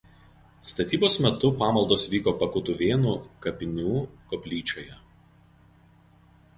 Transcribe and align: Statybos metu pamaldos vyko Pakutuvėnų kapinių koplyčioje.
Statybos 0.69 1.17
metu 1.25 1.51
pamaldos 1.59 2.07
vyko 2.15 2.35
Pakutuvėnų 2.41 3.13
kapinių 3.47 4.03
koplyčioje. 4.33 5.01